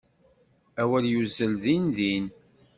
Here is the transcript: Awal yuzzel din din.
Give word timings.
Awal 0.81 1.05
yuzzel 1.11 1.53
din 1.63 1.83
din. 1.95 2.25